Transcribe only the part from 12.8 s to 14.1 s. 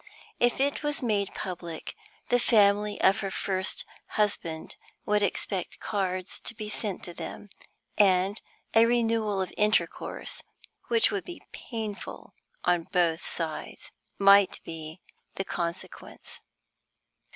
both sides,